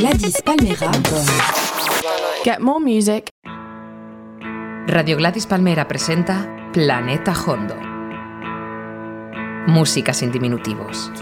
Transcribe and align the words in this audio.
Gladys 0.00 0.40
Palmera. 0.40 0.90
Get 2.42 2.60
more 2.60 2.80
music. 2.80 3.28
Radio 4.86 5.18
Gladys 5.18 5.46
Palmera 5.46 5.86
presenta 5.86 6.48
Planeta 6.72 7.34
Hondo. 7.34 7.76
Música 9.66 10.14
sin 10.14 10.32
diminutivos. 10.32 11.12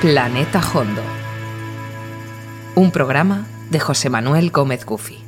Planeta 0.00 0.62
Hondo. 0.72 1.19
Un 2.76 2.92
programa 2.92 3.46
de 3.70 3.80
José 3.80 4.08
Manuel 4.10 4.52
Gómez 4.52 4.84
Gufi. 4.84 5.19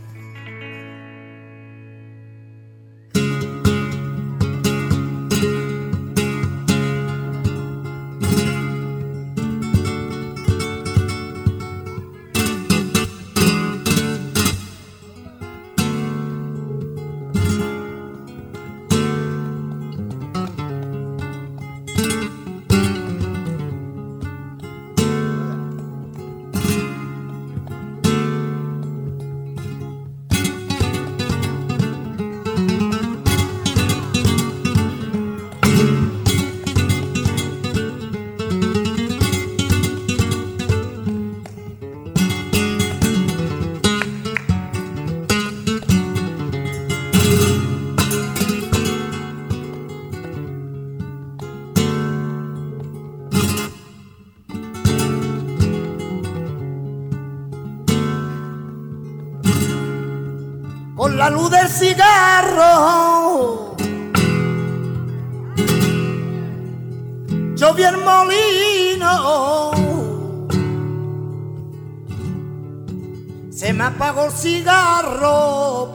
Cigarro. 74.43 75.93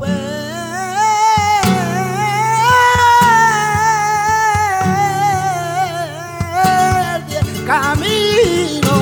el 7.30 7.66
camino. 7.66 8.96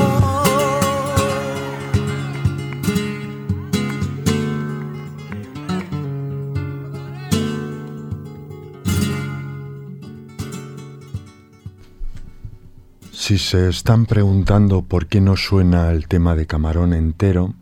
Si 13.11 13.37
se 13.37 13.69
están 13.69 14.07
preguntando 14.07 14.81
por 14.81 15.05
qué 15.07 15.21
no 15.21 15.37
suena 15.37 15.91
el 15.91 16.07
tema 16.07 16.35
de 16.35 16.47
Camarón 16.47 16.93
entero, 16.93 17.53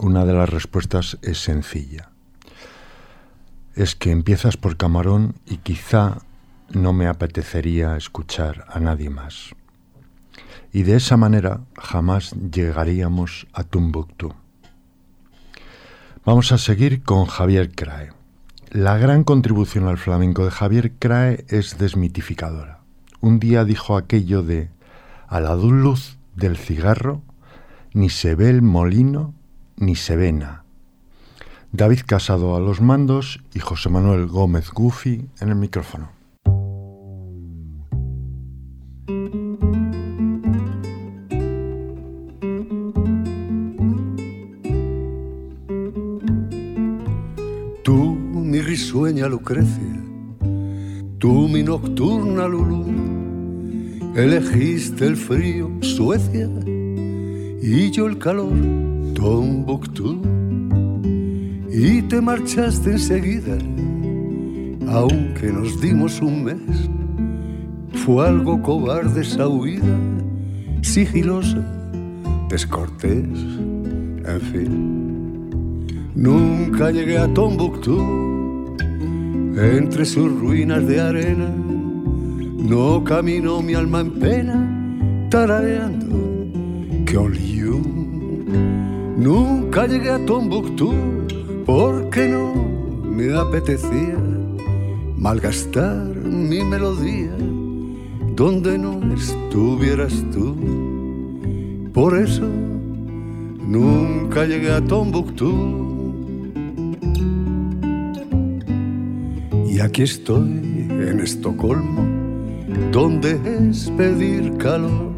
una 0.00 0.24
de 0.24 0.32
las 0.32 0.48
respuestas 0.48 1.18
es 1.22 1.38
sencilla. 1.38 2.10
Es 3.74 3.94
que 3.94 4.10
empiezas 4.10 4.56
por 4.56 4.76
Camarón 4.76 5.36
y 5.46 5.58
quizá 5.58 6.18
no 6.70 6.92
me 6.92 7.06
apetecería 7.06 7.96
escuchar 7.96 8.64
a 8.68 8.80
nadie 8.80 9.10
más. 9.10 9.54
Y 10.72 10.82
de 10.82 10.96
esa 10.96 11.16
manera 11.16 11.60
jamás 11.76 12.34
llegaríamos 12.52 13.46
a 13.52 13.62
Tumbuktu. 13.62 14.34
Vamos 16.24 16.52
a 16.52 16.58
seguir 16.58 17.02
con 17.02 17.26
Javier 17.26 17.70
Crae. 17.72 18.12
La 18.70 18.98
gran 18.98 19.24
contribución 19.24 19.86
al 19.86 19.98
flamenco 19.98 20.44
de 20.44 20.50
Javier 20.50 20.92
Crae 20.98 21.44
es 21.48 21.78
desmitificadora 21.78 22.80
un 23.20 23.38
día 23.38 23.64
dijo 23.64 23.96
aquello 23.96 24.42
de 24.42 24.70
a 25.28 25.40
la 25.40 25.54
luz 25.54 26.18
del 26.34 26.56
cigarro 26.56 27.22
ni 27.92 28.08
se 28.08 28.34
ve 28.34 28.50
el 28.50 28.62
molino 28.62 29.34
ni 29.80 29.96
se 29.96 30.14
vena. 30.14 30.64
David 31.72 32.00
Casado 32.06 32.54
a 32.54 32.60
los 32.60 32.80
mandos 32.80 33.40
y 33.54 33.60
José 33.60 33.88
Manuel 33.88 34.26
Gómez 34.26 34.70
Gufi 34.70 35.26
en 35.40 35.48
el 35.48 35.56
micrófono. 35.56 36.10
Tú, 47.82 48.14
mi 48.34 48.60
risueña 48.60 49.26
Lucrecia, 49.26 50.04
tú, 51.18 51.48
mi 51.48 51.62
nocturna 51.62 52.46
Lulú, 52.46 52.84
elegiste 54.14 55.06
el 55.06 55.16
frío, 55.16 55.70
Suecia, 55.80 56.48
y 57.62 57.90
yo 57.90 58.06
el 58.06 58.18
calor, 58.18 58.52
Tombuctú, 59.14 60.20
y 61.72 62.02
te 62.02 62.20
marchaste 62.20 62.92
enseguida, 62.92 63.56
aunque 64.88 65.52
nos 65.52 65.80
dimos 65.80 66.20
un 66.20 66.44
mes. 66.44 66.90
Fue 68.04 68.26
algo 68.26 68.60
cobarde 68.62 69.20
esa 69.20 69.46
huida, 69.46 69.98
sigilosa, 70.82 71.64
descortés, 72.48 73.28
en 74.26 74.40
fin. 74.52 75.86
Nunca 76.14 76.90
llegué 76.90 77.18
a 77.18 77.32
Tombuctú, 77.32 78.76
entre 79.56 80.04
sus 80.04 80.32
ruinas 80.40 80.86
de 80.86 81.00
arena, 81.00 81.48
no 81.48 83.04
caminó 83.04 83.62
mi 83.62 83.74
alma 83.74 84.00
en 84.00 84.10
pena, 84.12 85.28
tarareando 85.30 86.06
que 87.06 87.16
olió. 87.16 87.59
Nunca 89.20 89.86
llegué 89.86 90.08
a 90.08 90.24
Tombuctú, 90.24 90.94
porque 91.66 92.26
no 92.26 92.54
me 93.04 93.36
apetecía 93.36 94.16
malgastar 95.18 96.06
mi 96.24 96.64
melodía 96.64 97.36
donde 98.34 98.78
no 98.78 98.98
estuvieras 99.12 100.24
tú. 100.32 100.56
Por 101.92 102.16
eso 102.16 102.48
nunca 103.66 104.46
llegué 104.46 104.72
a 104.72 104.80
Tombuctú. 104.80 105.52
Y 109.68 109.80
aquí 109.80 110.04
estoy 110.04 110.88
en 110.88 111.20
Estocolmo, 111.20 112.06
donde 112.90 113.38
es 113.68 113.90
pedir 113.98 114.56
calor, 114.56 115.12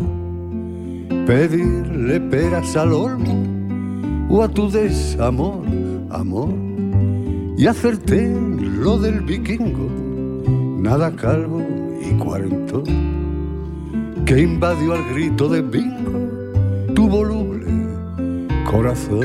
pedirle 1.24 2.18
peras 2.18 2.76
al 2.76 2.94
olmo 2.94 3.51
o 4.32 4.42
a 4.42 4.48
tu 4.48 4.70
desamor, 4.70 5.62
amor, 6.10 6.54
y 7.58 7.66
hacerte 7.66 8.34
lo 8.58 8.98
del 8.98 9.20
vikingo, 9.20 9.90
nada 10.80 11.14
calvo 11.14 11.62
y 12.00 12.14
cuarentón, 12.14 12.84
que 14.24 14.40
invadió 14.40 14.94
al 14.94 15.04
grito 15.12 15.50
de 15.50 15.60
bingo 15.60 16.30
tu 16.94 17.10
voluble 17.10 17.66
corazón, 18.64 19.22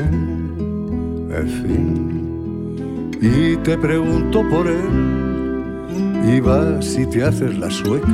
en 1.34 1.48
fin. 1.48 3.10
Y 3.22 3.56
te 3.64 3.78
pregunto 3.78 4.44
por 4.50 4.66
él, 4.66 5.88
y 6.30 6.38
vas 6.40 6.98
y 6.98 7.06
te 7.06 7.24
haces 7.24 7.58
la 7.58 7.70
sueca, 7.70 8.12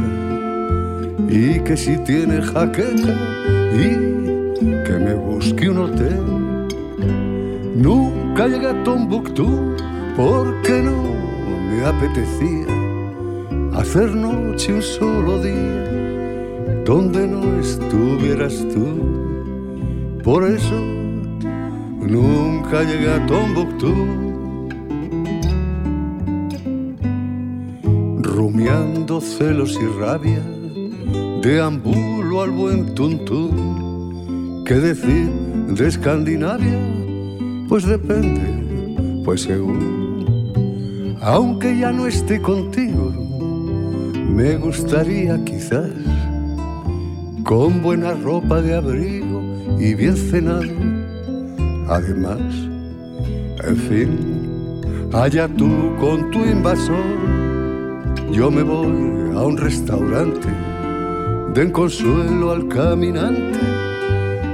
y 1.29 1.59
que 1.59 1.77
si 1.77 1.97
tiene 2.05 2.41
jaqueca, 2.41 3.17
y 3.73 3.89
que 4.85 4.97
me 4.97 5.15
busque 5.15 5.69
un 5.69 5.79
hotel. 5.79 6.44
Nunca 7.75 8.47
llegué 8.47 8.69
a 8.69 8.85
Tombuctú, 8.85 9.75
porque 10.17 10.81
no 10.81 10.95
me 11.69 11.85
apetecía 11.85 12.67
hacer 13.75 14.15
noche 14.15 14.75
un 14.75 14.83
solo 14.83 15.43
día 15.43 16.85
donde 16.85 17.27
no 17.27 17.59
estuvieras 17.59 18.65
tú. 18.73 18.87
Por 20.23 20.45
eso 20.45 20.81
nunca 22.01 22.85
llegué 22.85 23.11
a 23.13 23.27
Tombuctú. 23.27 23.93
Rumiando 28.23 29.21
celos 29.21 29.77
y 29.83 29.87
rabia, 29.99 30.43
deambulo 31.43 32.43
al 32.43 32.51
buen 32.53 32.95
tuntún. 32.95 34.63
¿Qué 34.65 34.75
decir 34.75 35.29
de 35.69 35.89
Escandinavia? 35.89 37.04
Pues 37.75 37.87
depende, 37.87 39.21
pues 39.25 39.43
según. 39.43 41.17
Aunque 41.21 41.77
ya 41.77 41.91
no 41.91 42.07
esté 42.07 42.41
contigo, 42.41 43.11
me 44.31 44.55
gustaría 44.59 45.45
quizás 45.45 45.91
con 47.43 47.83
buena 47.83 48.13
ropa 48.13 48.63
de 48.63 48.77
abrigo 48.77 49.43
y 49.81 49.93
bien 49.97 50.17
cenado. 50.17 50.71
Además, 51.89 52.39
en 53.65 53.77
fin, 53.77 54.81
allá 55.13 55.49
tú 55.49 55.97
con 55.99 56.31
tu 56.31 56.45
invasor, 56.45 57.05
yo 58.31 58.53
me 58.53 58.63
voy 58.63 59.35
a 59.37 59.43
un 59.43 59.57
restaurante, 59.57 60.49
den 61.55 61.73
consuelo 61.73 62.53
al 62.53 62.69
caminante, 62.69 63.59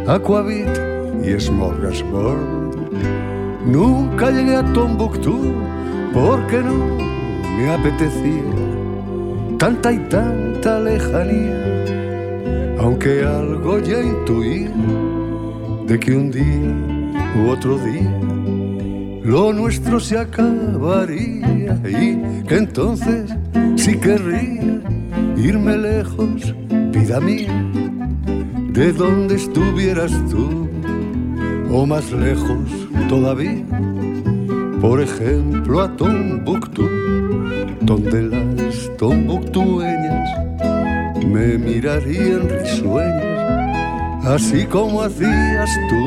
aquavit 0.07 0.71
y 1.23 1.39
smorgasbord. 1.39 2.60
Nunca 3.67 4.31
llegué 4.31 4.57
a 4.57 4.73
Tombuctú 4.73 5.53
porque 6.15 6.63
no 6.63 6.97
me 7.57 7.71
apetecía 7.71 8.43
tanta 9.59 9.93
y 9.93 9.99
tanta 10.09 10.81
lejanía. 10.81 11.85
Aunque 12.79 13.23
algo 13.23 13.79
ya 13.79 14.01
intuí 14.01 14.67
de 15.87 16.01
que 16.01 16.17
un 16.17 16.31
día 16.31 16.75
u 17.37 17.51
otro 17.51 17.77
día 17.79 18.11
lo 19.23 19.53
nuestro 19.53 20.01
se 20.01 20.17
acabaría 20.17 21.79
y 21.85 22.45
que 22.49 22.57
entonces 22.57 23.31
sí 23.77 23.99
querría 23.99 24.81
irme 25.37 25.77
lejos, 25.77 26.55
vida 26.91 27.21
mía, 27.21 27.71
de 28.73 28.93
donde 28.93 29.35
estuvieras 29.35 30.13
tú 30.31 30.67
o 31.71 31.85
más 31.85 32.11
lejos 32.13 32.80
todavía, 33.09 33.65
por 34.81 35.01
ejemplo 35.01 35.81
a 35.81 35.97
Tombuctú, 35.97 36.89
donde 37.81 38.23
las 38.23 38.97
tombuktueñas 38.97 40.29
me 41.27 41.59
mirarían 41.59 42.49
risueñas, 42.49 44.27
así 44.27 44.65
como 44.65 45.03
hacías 45.03 45.71
tú. 45.89 46.03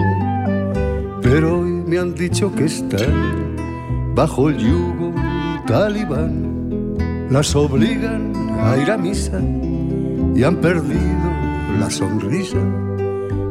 Pero 1.21 1.59
hoy 1.59 1.71
me 1.87 1.99
han 1.99 2.13
dicho 2.13 2.53
que 2.53 2.65
están 2.65 3.55
bajo 4.15 4.49
el 4.49 4.57
yugo 4.57 5.13
talibán, 5.65 6.97
las 7.29 7.55
obligan 7.55 8.33
a 8.59 8.77
ir 8.77 8.91
a 8.91 8.97
misa 8.97 9.39
y 10.35 10.43
han 10.43 10.57
perdido 10.57 11.29
la 11.79 11.89
sonrisa. 11.89 12.59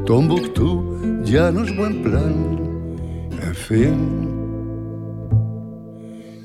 Tombuctú 0.07 1.23
ya 1.25 1.51
no 1.51 1.65
es 1.65 1.77
buen 1.77 2.03
plan, 2.03 2.62
fin, 3.63 3.99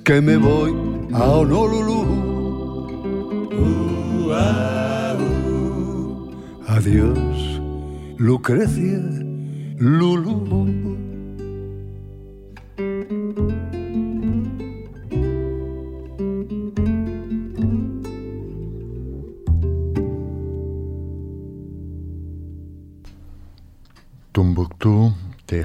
que 0.03 0.21
me 0.21 0.37
voy 0.37 0.73
a 1.13 1.23
Honolulu. 1.23 1.99
Adiós, 6.67 7.61
Lucrecia, 8.17 9.01
Lulu. 9.77 10.67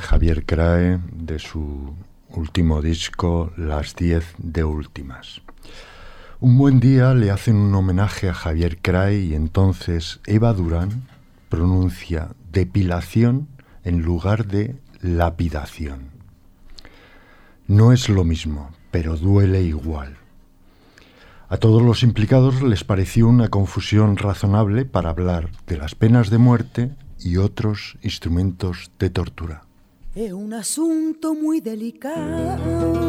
Javier 0.02 0.44
Crae 0.44 0.98
su 1.38 1.94
último 2.28 2.82
disco 2.82 3.52
Las 3.56 3.94
Diez 3.94 4.34
de 4.38 4.64
Últimas. 4.64 5.42
Un 6.40 6.58
buen 6.58 6.80
día 6.80 7.14
le 7.14 7.30
hacen 7.30 7.56
un 7.56 7.74
homenaje 7.74 8.28
a 8.28 8.34
Javier 8.34 8.78
Cray 8.82 9.30
y 9.30 9.34
entonces 9.34 10.20
Eva 10.26 10.52
Durán 10.52 11.08
pronuncia 11.48 12.30
depilación 12.50 13.48
en 13.84 14.02
lugar 14.02 14.46
de 14.46 14.76
lapidación. 15.00 16.10
No 17.66 17.92
es 17.92 18.08
lo 18.08 18.24
mismo, 18.24 18.70
pero 18.90 19.16
duele 19.16 19.62
igual. 19.62 20.16
A 21.48 21.58
todos 21.58 21.82
los 21.82 22.02
implicados 22.02 22.62
les 22.62 22.82
pareció 22.82 23.28
una 23.28 23.48
confusión 23.48 24.16
razonable 24.16 24.84
para 24.84 25.10
hablar 25.10 25.50
de 25.66 25.76
las 25.76 25.94
penas 25.94 26.30
de 26.30 26.38
muerte 26.38 26.90
y 27.20 27.36
otros 27.36 27.98
instrumentos 28.02 28.90
de 28.98 29.10
tortura. 29.10 29.64
Es 30.14 30.30
un 30.30 30.52
asunto 30.52 31.34
muy 31.34 31.60
delicado 31.60 33.02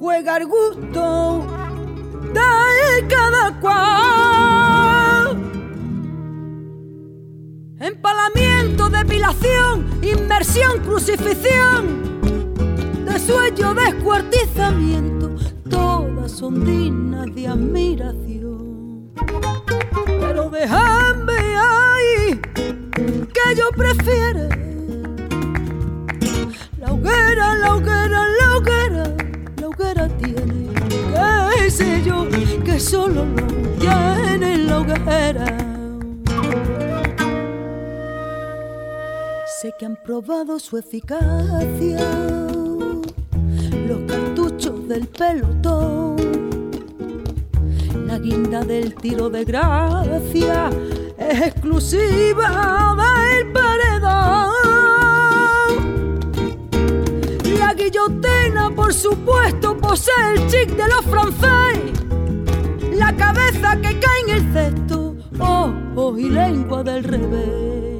juega 0.00 0.36
el 0.36 0.46
gusto 0.46 1.46
de 2.32 3.08
cada 3.08 3.60
cual. 3.60 4.19
Empalamiento, 7.90 8.88
depilación, 8.88 9.98
inmersión, 10.00 10.78
crucifixión, 10.78 12.20
de 13.04 13.18
sueño, 13.18 13.74
descuartizamiento 13.74 15.30
todas 15.68 16.30
son 16.30 16.64
dignas 16.64 17.34
de 17.34 17.48
admiración. 17.48 19.10
Pero 20.20 20.50
déjame 20.50 21.32
ahí 21.56 22.40
que 23.34 23.56
yo 23.56 23.70
prefiero 23.76 24.48
la 26.78 26.92
hoguera, 26.92 27.56
la 27.56 27.74
hoguera, 27.74 28.20
la 28.40 28.56
hoguera, 28.56 29.16
la 29.60 29.68
hoguera 29.68 30.08
tiene, 30.16 30.68
qué 31.56 31.70
sé 31.70 32.02
yo, 32.04 32.28
que 32.64 32.78
solo 32.78 33.24
lo 33.24 33.46
tiene 33.80 34.58
la 34.58 34.78
hoguera. 34.78 35.69
Sé 39.60 39.74
que 39.78 39.84
han 39.84 39.96
probado 39.96 40.58
su 40.58 40.78
eficacia 40.78 41.98
los 43.86 44.00
cartuchos 44.08 44.88
del 44.88 45.06
pelotón, 45.06 46.16
la 48.06 48.18
guinda 48.18 48.64
del 48.64 48.94
tiro 48.94 49.28
de 49.28 49.44
gracia 49.44 50.70
es 51.18 51.42
exclusiva 51.42 52.96
del 52.96 53.52
paredón. 53.52 54.50
La 57.58 57.74
guillotina, 57.74 58.70
por 58.74 58.94
supuesto, 58.94 59.76
posee 59.76 60.36
el 60.36 60.46
chic 60.46 60.70
de 60.70 60.88
los 60.88 61.04
franceses, 61.04 62.00
la 62.94 63.14
cabeza 63.14 63.76
que 63.76 64.00
cae 64.00 64.20
en 64.26 64.30
el 64.30 64.52
cesto, 64.54 65.16
ojos 65.38 66.18
y 66.18 66.30
lengua 66.30 66.82
del 66.82 67.04
revés. 67.04 67.99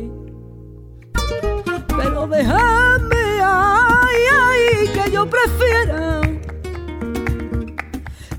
Pero 2.21 2.33
déjame 2.37 3.41
ay, 3.43 4.23
ay, 4.43 4.89
que 4.89 5.11
yo 5.11 5.25
prefiera 5.25 6.21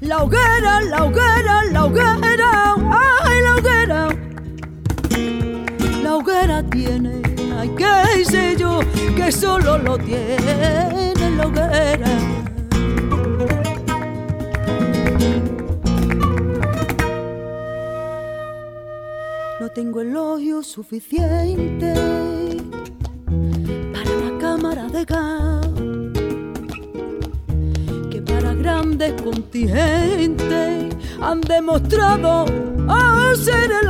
la 0.01 0.21
hoguera, 0.21 0.81
la 0.81 1.05
hoguera, 1.05 1.63
la 1.71 1.85
hoguera, 1.85 2.75
ay, 2.91 3.41
la 3.41 3.55
hoguera. 3.55 4.07
La 6.03 6.15
hoguera 6.15 6.63
tiene, 6.69 7.23
ay, 7.57 7.69
que 7.69 8.23
sé 8.23 8.55
yo, 8.55 8.81
que 9.15 9.31
solo 9.31 9.79
lo 9.79 9.97
tiene 9.97 11.31
la 11.37 11.47
hoguera. 11.47 12.09
No 19.59 19.69
tengo 19.69 20.01
elogio 20.01 20.61
suficiente 20.61 22.40
que 28.11 28.21
para 28.21 28.53
grandes 28.53 29.13
contingentes 29.21 30.95
han 31.21 31.39
demostrado 31.41 32.45
ser 33.35 33.71
el 33.71 33.87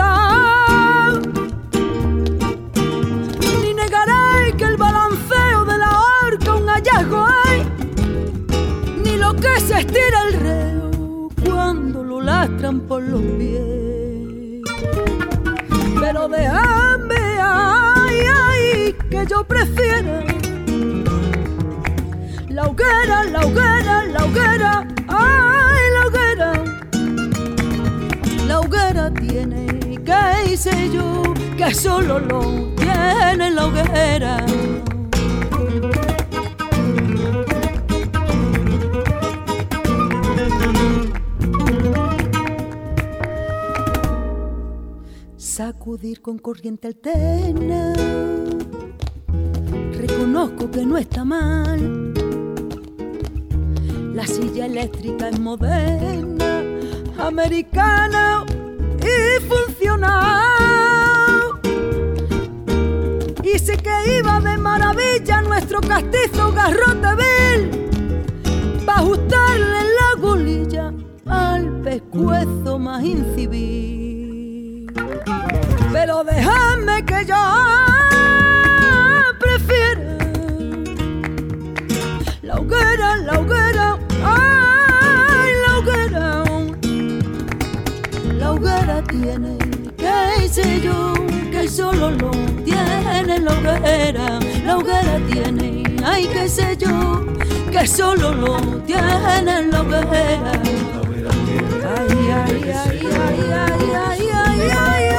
Ni 3.63 3.73
negaré 3.73 4.55
que 4.55 4.63
el 4.63 4.77
balanceo 4.77 5.65
de 5.65 5.77
la 5.79 5.99
horca 5.99 6.55
un 6.55 6.67
hallazgo 6.67 7.25
hay, 7.25 7.65
ni 9.03 9.17
lo 9.17 9.35
que 9.35 9.59
se 9.59 9.79
estira 9.79 10.23
el 10.27 10.33
reo 10.33 11.29
cuando 11.43 12.03
lo 12.03 12.21
lastran 12.21 12.81
por 12.81 13.01
los 13.01 13.21
pies. 13.21 14.61
Pero 15.99 16.29
déjame, 16.29 17.39
ay, 17.41 18.19
ay, 18.35 18.95
que 19.09 19.25
yo 19.27 19.43
prefiero 19.43 20.30
la 22.51 22.63
hoguera, 22.63 23.23
la 23.23 23.39
hoguera, 23.45 24.03
la 24.05 24.25
hoguera, 24.25 24.87
ay, 25.07 25.83
la 25.95 26.05
hoguera. 26.07 26.51
La 28.47 28.59
hoguera 28.59 29.13
tiene, 29.13 29.65
que 30.03 30.51
hice 30.51 30.91
yo, 30.91 31.23
que 31.57 31.73
solo 31.73 32.19
lo 32.19 32.41
tiene 32.75 33.51
la 33.51 33.65
hoguera. 33.65 34.45
sacudir 45.37 46.21
con 46.21 46.39
corriente 46.39 46.87
alterna. 46.87 47.93
Reconozco 49.93 50.71
que 50.71 50.85
no 50.85 50.97
está 50.97 51.23
mal. 51.23 52.00
La 54.21 54.27
silla 54.27 54.67
eléctrica 54.67 55.29
es 55.29 55.39
moderna, 55.39 56.61
americana 57.17 58.45
y 59.01 59.41
funcional. 59.47 60.61
Y 63.43 63.77
que 63.77 64.19
iba 64.19 64.39
de 64.39 64.57
maravilla 64.59 65.41
nuestro 65.41 65.81
castizo 65.81 66.51
garrote 66.51 67.15
vil 67.15 68.83
para 68.85 68.99
ajustarle 68.99 69.79
la 69.99 70.21
golilla 70.21 70.93
al 71.25 71.81
pescuezo 71.81 72.77
más 72.77 73.03
incivil 73.03 74.85
pero 75.91 76.23
déjame 76.23 77.03
que 77.05 77.25
yo 77.25 77.35
yo, 90.53 91.13
que 91.49 91.67
solo 91.69 92.11
lo 92.11 92.31
tiene 92.65 93.39
la 93.39 93.51
hoguera. 93.53 94.39
La 94.65 94.77
hoguera 94.77 95.19
tiene, 95.31 95.83
ay, 96.03 96.27
que 96.27 96.49
sé 96.49 96.75
yo, 96.77 97.25
que 97.71 97.87
solo 97.87 98.33
lo 98.33 98.57
tiene 98.85 99.67
la 99.67 99.81
hoguera. 99.81 100.51
Ay, 101.95 102.17
ay, 102.33 102.63
ay, 102.65 102.99
ay, 103.13 103.39
ay, 103.53 103.91
ay, 103.95 104.29
ay, 104.33 104.61
ay. 104.77 105.10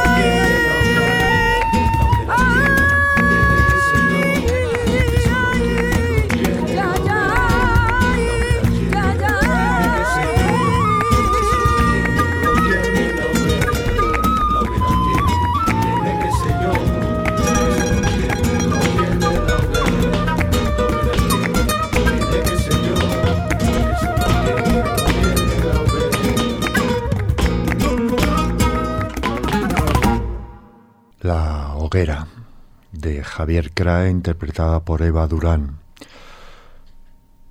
De 32.92 33.22
Javier 33.22 33.70
Crae 33.74 34.08
interpretada 34.08 34.80
por 34.80 35.02
Eva 35.02 35.26
Durán. 35.26 35.80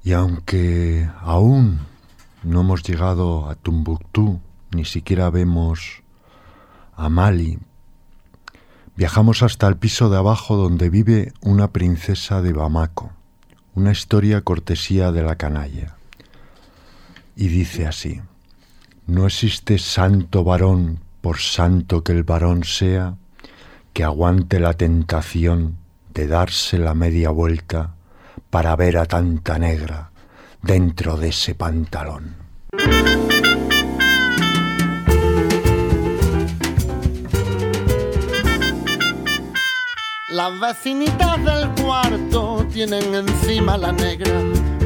Y 0.04 0.14
aunque 0.14 1.08
aún 1.20 1.82
no 2.42 2.62
hemos 2.62 2.82
llegado 2.82 3.48
a 3.48 3.54
Tumbuctú, 3.54 4.42
ni 4.72 4.84
siquiera 4.84 5.30
vemos 5.30 6.02
a 6.96 7.08
Mali, 7.10 7.60
viajamos 8.96 9.44
hasta 9.44 9.68
el 9.68 9.78
piso 9.78 10.10
de 10.10 10.18
abajo 10.18 10.56
donde 10.58 10.90
vive 10.90 11.34
una 11.42 11.72
princesa 11.72 12.42
de 12.42 12.52
Bamako, 12.52 13.12
una 13.76 13.92
historia 13.92 14.42
cortesía 14.42 15.12
de 15.12 15.22
la 15.22 15.36
canalla. 15.36 15.98
Y 17.36 17.48
dice 17.50 17.86
así, 17.86 18.22
no 19.06 19.28
existe 19.28 19.78
santo 19.78 20.44
varón 20.44 21.00
por 21.22 21.38
santo 21.38 22.04
que 22.04 22.14
el 22.14 22.24
varón 22.24 22.64
sea, 22.64 23.18
que 23.94 24.04
aguante 24.04 24.60
la 24.60 24.74
tentación 24.74 25.78
de 26.14 26.28
darse 26.28 26.78
la 26.78 26.94
media 26.94 27.30
vuelta 27.30 27.96
para 28.50 28.76
ver 28.76 28.98
a 28.98 29.06
tanta 29.06 29.58
negra 29.60 30.12
dentro 30.62 31.18
de 31.18 31.30
ese 31.30 31.56
pantalón. 31.56 32.36
Las 40.30 40.60
vecinitas 40.62 41.44
del 41.44 41.70
cuarto 41.84 42.66
tienen 42.72 43.14
encima 43.14 43.78
la 43.78 43.92
negra 43.92 44.32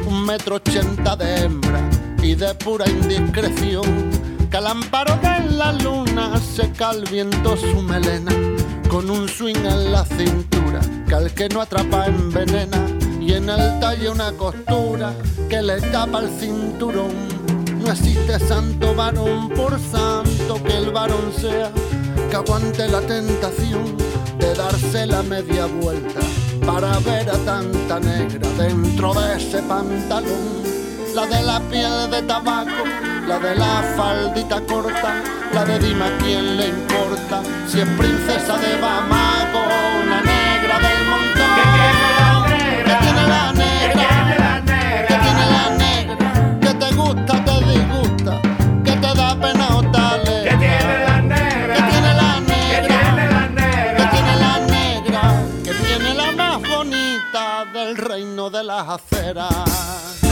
un 0.06 0.24
metro 0.24 0.56
ochenta 0.56 1.14
de 1.14 1.44
hembra 1.44 1.88
y 2.20 2.34
de 2.34 2.52
pura 2.56 2.84
indiscreción 2.88 4.10
que 4.50 4.56
al 4.56 4.66
amparo 4.66 5.16
de 5.16 5.52
la 5.52 5.72
luna 5.72 6.36
seca 6.38 6.90
el 6.90 7.04
viento 7.04 7.56
su 7.56 7.80
melena 7.80 8.32
con 8.88 9.10
un 9.10 9.28
swing 9.28 9.56
en 9.56 9.92
la 9.92 10.04
cintura 10.04 10.80
que 11.08 11.14
al 11.14 11.32
que 11.32 11.48
no 11.48 11.60
atrapa 11.60 12.06
envenena 12.06 12.78
y 13.20 13.32
en 13.32 13.48
el 13.48 13.80
talle 13.80 14.08
una 14.08 14.32
costura 14.32 15.14
que 15.48 15.62
le 15.62 15.80
tapa 15.80 16.20
el 16.20 16.30
cinturón. 16.30 17.12
No 17.82 17.90
existe 17.90 18.38
santo 18.38 18.94
varón 18.94 19.48
por 19.50 19.78
santo 19.78 20.62
que 20.64 20.76
el 20.76 20.90
varón 20.90 21.32
sea 21.38 21.70
que 22.30 22.36
aguante 22.36 22.88
la 22.88 23.00
tentación 23.00 23.96
de 24.38 24.54
darse 24.54 25.06
la 25.06 25.22
media 25.22 25.66
vuelta 25.66 26.20
para 26.66 26.98
ver 27.00 27.30
a 27.30 27.38
tanta 27.44 28.00
negra 28.00 28.48
dentro 28.58 29.14
de 29.14 29.36
ese 29.36 29.62
pantalón. 29.62 30.85
La 31.16 31.26
de 31.26 31.42
la 31.42 31.58
piel 31.60 32.10
de 32.10 32.20
tabaco, 32.24 32.84
la 33.26 33.38
de 33.38 33.54
la 33.56 33.82
faldita 33.96 34.60
corta 34.66 35.22
la 35.54 35.64
de 35.64 35.78
Dima, 35.78 36.10
¿quién 36.18 36.58
le 36.58 36.68
importa? 36.68 37.40
Si 37.66 37.80
es 37.80 37.88
princesa 37.96 38.58
de 38.58 38.78
Bamako, 38.78 39.60
una 40.04 40.20
negra 40.20 40.78
del 40.78 41.02
montón. 41.08 41.56
¿Qué 42.84 42.94
tiene 43.00 43.26
la 43.28 43.52
negra? 43.54 44.04
¿Qué 45.08 45.14
tiene 45.24 45.46
la 45.56 45.70
negra? 45.70 46.58
¿Qué 46.60 46.74
te 46.74 46.94
gusta, 46.94 47.44
te 47.46 47.64
disgusta? 47.64 48.32
¿Qué 48.84 48.92
te 48.92 49.14
da 49.14 49.40
pena 49.40 49.68
o 49.74 49.90
tal? 49.90 50.22
¿Qué 50.22 50.54
tiene 50.58 50.98
la 51.06 51.22
negra? 51.22 51.74
¿Qué 51.76 51.82
tiene 51.92 52.12
la 52.14 52.40
negra? 52.40 52.92
¿Qué 52.92 52.98
tiene 53.00 53.26
la 53.32 53.48
negra? 53.48 53.96
¿Qué 53.96 54.04
tiene 54.12 54.34
la 54.36 54.58
negra? 54.76 55.22
Que 55.64 55.72
tiene 55.72 56.14
la 56.14 56.32
más 56.32 56.60
bonita 56.60 57.64
del 57.72 57.96
reino 57.96 58.50
de 58.50 58.64
las 58.64 58.86
aceras. 58.86 60.25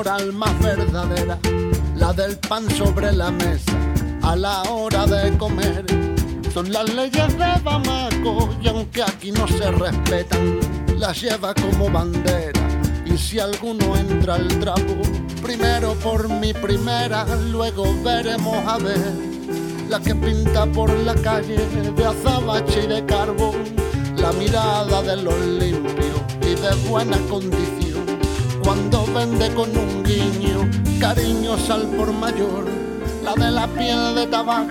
Moral 0.00 0.32
más 0.32 0.58
verdadera, 0.60 1.38
la 1.94 2.10
del 2.14 2.38
pan 2.38 2.64
sobre 2.70 3.12
la 3.12 3.30
mesa 3.30 3.72
a 4.22 4.34
la 4.34 4.62
hora 4.62 5.04
de 5.04 5.36
comer. 5.36 5.84
Son 6.54 6.72
las 6.72 6.88
leyes 6.94 7.36
de 7.36 7.52
Bamako 7.62 8.48
y 8.62 8.68
aunque 8.68 9.02
aquí 9.02 9.30
no 9.30 9.46
se 9.46 9.70
respetan, 9.70 10.58
las 10.96 11.20
lleva 11.20 11.52
como 11.52 11.90
bandera. 11.90 12.62
Y 13.04 13.18
si 13.18 13.40
alguno 13.40 13.94
entra 13.94 14.36
al 14.36 14.48
trapo, 14.58 14.96
primero 15.42 15.92
por 15.96 16.30
mi 16.30 16.54
primera, 16.54 17.26
luego 17.52 17.84
veremos 18.02 18.56
a 18.66 18.78
ver 18.78 19.12
la 19.90 20.00
que 20.00 20.14
pinta 20.14 20.64
por 20.64 20.90
la 21.00 21.14
calle 21.16 21.58
de 21.58 22.04
azabache 22.06 22.84
y 22.84 22.86
de 22.86 23.04
carbón, 23.04 23.64
la 24.16 24.32
mirada 24.32 25.02
de 25.02 25.16
los 25.18 25.38
limpios 25.62 26.20
y 26.40 26.54
de 26.54 26.88
buena 26.88 27.18
condición 27.28 27.79
cuando 28.70 29.04
vende 29.06 29.52
con 29.52 29.68
un 29.76 30.04
guiño 30.04 30.60
cariños 31.00 31.68
al 31.70 31.88
por 31.88 32.12
mayor, 32.12 32.66
la 33.24 33.34
de 33.34 33.50
la 33.50 33.66
piel 33.66 34.14
de 34.14 34.28
tabaco, 34.28 34.70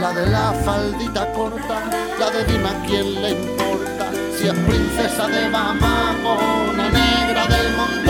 la 0.00 0.10
de 0.14 0.26
la 0.30 0.54
faldita 0.64 1.30
corta, 1.34 1.82
la 2.18 2.30
de 2.30 2.44
Dima, 2.50 2.70
¿quién 2.86 3.20
le 3.20 3.32
importa? 3.32 4.10
Si 4.38 4.46
es 4.46 4.54
princesa 4.54 5.28
de 5.28 5.50
Bamako, 5.50 6.32
una 6.72 6.88
negra 6.88 7.46
del 7.46 7.76
monte 7.76 8.05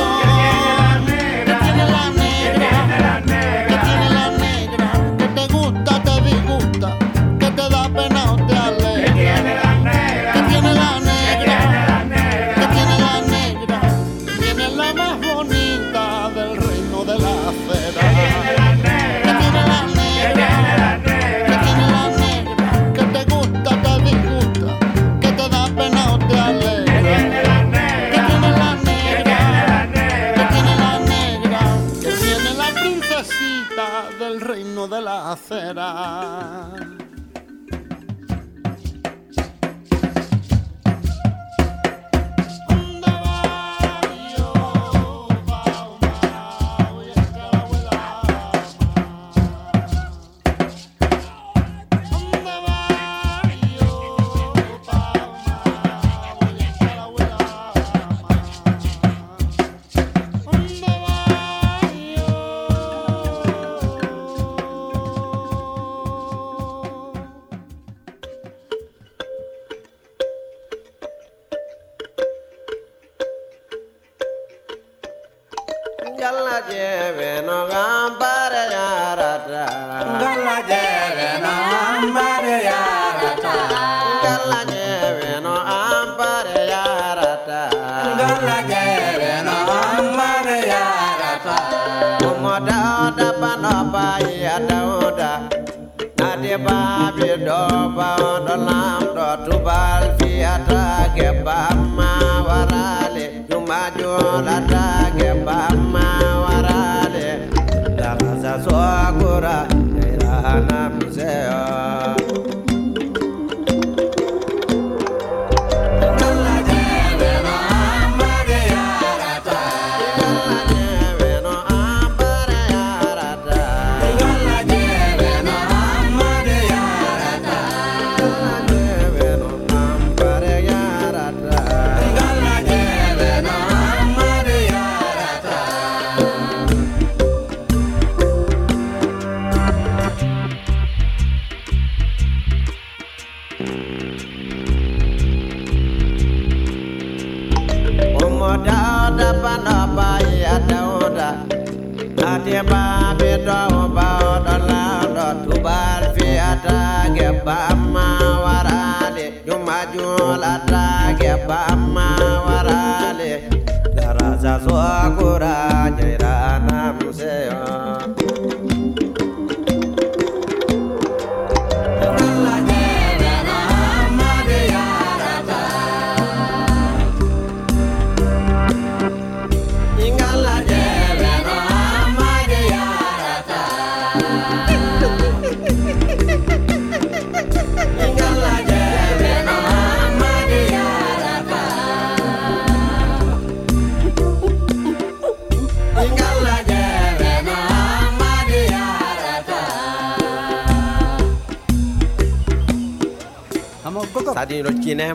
ñiɗo 204.67 204.83
cine? 204.83 205.07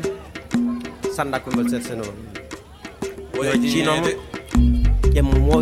Sanndakkoygol 1.16 1.68
sersenol 1.70 2.08
ñiɗo 3.36 3.54
cinoma 3.72 4.10
ƴemmo 5.14 5.58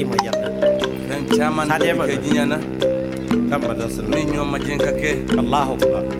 imo 0.00 0.14
jalɗa 0.24 0.48
men 1.08 1.22
caman 1.36 1.68
saɗema 1.68 2.04
jiñana 2.08 2.56
gamba 3.50 3.74
dasmin 3.78 4.28
ñomma 4.32 4.58
jenka 4.58 4.92
ke 5.00 5.10
allahu 5.38 5.72
akbar. 5.74 6.17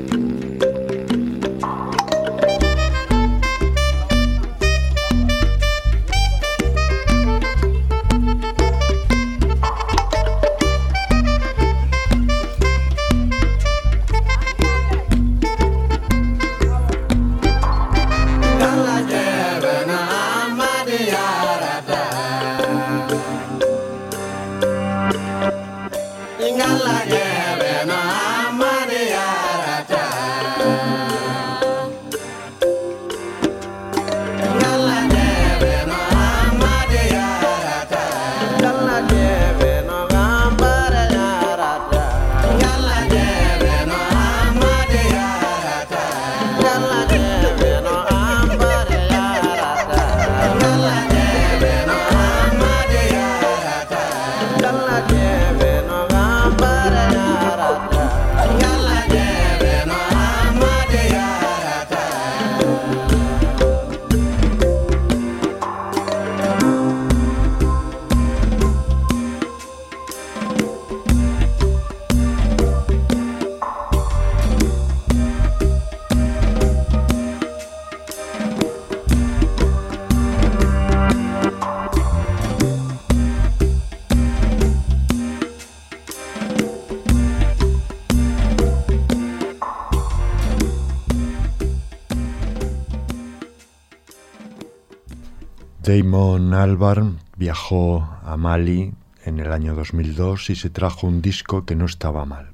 Damon 95.88 96.52
Albarn 96.52 97.18
viajó 97.38 98.06
a 98.22 98.36
Mali 98.36 98.92
en 99.24 99.40
el 99.40 99.50
año 99.50 99.74
2002 99.74 100.50
y 100.50 100.54
se 100.54 100.68
trajo 100.68 101.06
un 101.06 101.22
disco 101.22 101.64
que 101.64 101.76
no 101.76 101.86
estaba 101.86 102.26
mal. 102.26 102.50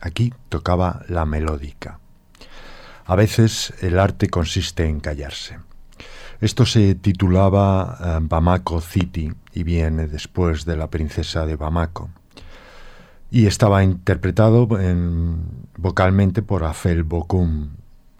Aquí 0.00 0.32
tocaba 0.48 1.02
la 1.06 1.26
melódica. 1.26 2.00
A 3.04 3.14
veces 3.14 3.74
el 3.82 3.98
arte 3.98 4.30
consiste 4.30 4.86
en 4.86 5.00
callarse. 5.00 5.58
Esto 6.40 6.64
se 6.64 6.94
titulaba 6.94 7.98
eh, 8.00 8.18
Bamako 8.22 8.80
City 8.80 9.34
y 9.52 9.64
viene 9.64 10.06
después 10.06 10.64
de 10.64 10.78
La 10.78 10.88
princesa 10.88 11.44
de 11.44 11.56
Bamako. 11.56 12.08
Y 13.30 13.44
estaba 13.44 13.84
interpretado 13.84 14.66
vocalmente 15.76 16.40
por 16.40 16.64
Afel 16.64 17.02
Bokum, 17.02 17.68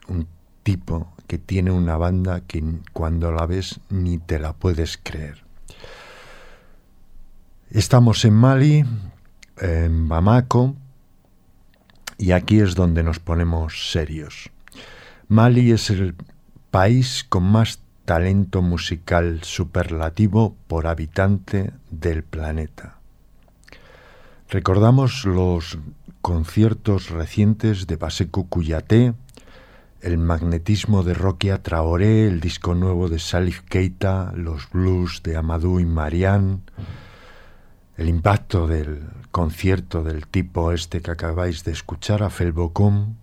un 0.08 0.26
tipo 0.62 1.14
que 1.28 1.38
tiene 1.38 1.70
una 1.70 1.96
banda 1.96 2.40
que 2.40 2.64
cuando 2.92 3.30
la 3.30 3.46
ves 3.46 3.78
ni 3.90 4.18
te 4.18 4.40
la 4.40 4.54
puedes 4.54 4.98
creer. 5.00 5.44
Estamos 7.70 8.24
en 8.24 8.34
Mali, 8.34 8.84
en 9.58 10.08
Bamako, 10.08 10.74
y 12.16 12.32
aquí 12.32 12.58
es 12.58 12.74
donde 12.74 13.02
nos 13.02 13.20
ponemos 13.20 13.90
serios. 13.92 14.50
Mali 15.28 15.70
es 15.70 15.90
el 15.90 16.16
país 16.70 17.24
con 17.28 17.44
más 17.44 17.80
talento 18.06 18.62
musical 18.62 19.40
superlativo 19.42 20.56
por 20.66 20.86
habitante 20.86 21.72
del 21.90 22.24
planeta. 22.24 22.96
Recordamos 24.48 25.26
los 25.26 25.78
conciertos 26.22 27.10
recientes 27.10 27.86
de 27.86 27.96
Baseku 27.96 28.48
Kuyate, 28.48 29.12
el 30.00 30.18
magnetismo 30.18 31.02
de 31.02 31.14
Rokia 31.14 31.62
Traoré, 31.62 32.26
el 32.28 32.40
disco 32.40 32.74
nuevo 32.74 33.08
de 33.08 33.18
Salif 33.18 33.62
Keita, 33.62 34.32
los 34.34 34.70
blues 34.70 35.22
de 35.22 35.36
Amadou 35.36 35.80
y 35.80 35.84
Marianne, 35.84 36.60
el 37.96 38.08
impacto 38.08 38.66
del 38.68 39.08
concierto 39.32 40.04
del 40.04 40.26
tipo 40.26 40.72
este 40.72 41.02
que 41.02 41.10
acabáis 41.10 41.64
de 41.64 41.72
escuchar 41.72 42.22
a 42.22 42.30
Felbocom, 42.30 43.16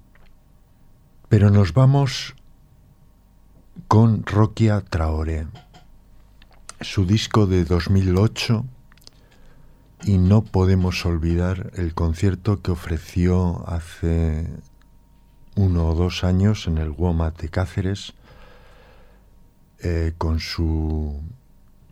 pero 1.29 1.49
nos 1.49 1.73
vamos 1.73 2.35
con 3.87 4.25
Rokia 4.25 4.81
Traoré, 4.81 5.47
su 6.81 7.05
disco 7.05 7.47
de 7.47 7.63
2008 7.63 8.65
y 10.03 10.17
no 10.17 10.43
podemos 10.43 11.05
olvidar 11.05 11.71
el 11.75 11.93
concierto 11.93 12.61
que 12.61 12.71
ofreció 12.71 13.67
hace 13.67 14.47
uno 15.55 15.87
o 15.87 15.95
dos 15.95 16.23
años 16.23 16.67
en 16.67 16.77
el 16.77 16.89
WOMAT 16.89 17.41
de 17.41 17.49
Cáceres 17.49 18.13
eh, 19.79 20.13
con 20.17 20.39
su 20.39 21.21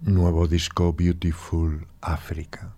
nuevo 0.02 0.47
disco 0.47 0.93
Beautiful 0.93 1.88
Africa. 2.02 2.73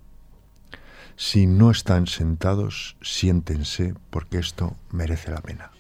Si 1.18 1.48
no 1.48 1.72
están 1.72 2.08
sentados, 2.08 2.98
siéntense 3.02 3.96
porque 4.10 4.38
esto 4.38 4.76
merece 4.92 5.32
la 5.32 5.42
pena. 5.42 5.72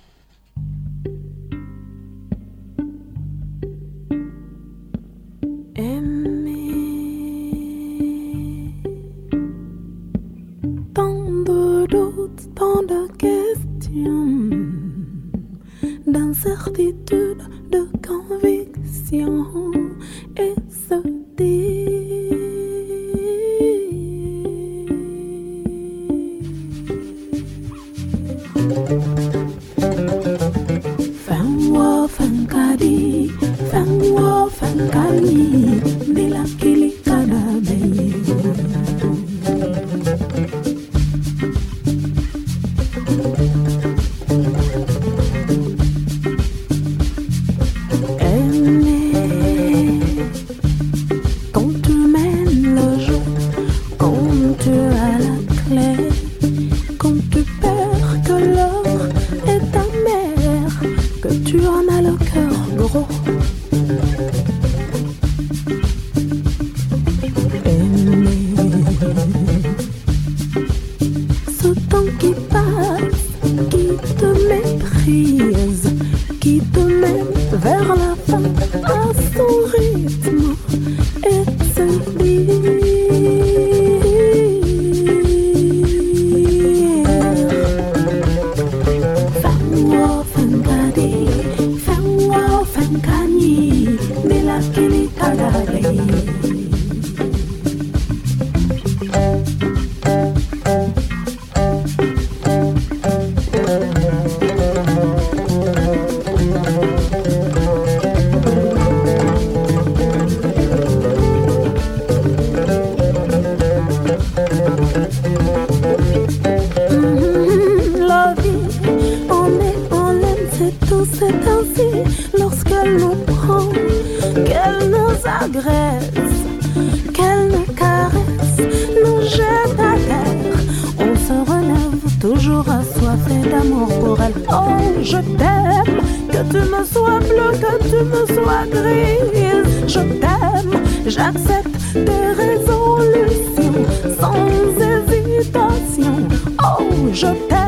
qu'elle 127.13 127.47
me 127.47 127.65
caresse, 127.73 128.59
nous 129.03 129.21
jette 129.21 129.79
à 129.79 129.95
terre. 130.07 130.59
On 130.99 131.15
se 131.15 131.49
relève, 131.49 132.19
toujours 132.19 132.65
assoiffé 132.69 133.49
d'amour 133.49 133.87
pour 133.99 134.21
elle. 134.21 134.33
Oh, 134.49 135.01
je 135.01 135.17
t'aime, 135.37 136.01
que 136.29 136.41
tu 136.51 136.57
me 136.57 136.83
sois 136.83 137.19
bleu, 137.19 137.51
que 137.57 137.73
tu 137.89 138.03
me 138.03 138.25
sois 138.35 138.65
grise. 138.69 139.87
Je 139.87 139.99
t'aime, 140.19 140.83
j'accepte 141.05 141.77
tes 141.93 142.25
résolutions 142.43 143.85
sans 144.19 144.45
hésitation. 144.81 146.15
Oh, 146.63 146.83
je 147.13 147.27
t'aime. 147.47 147.64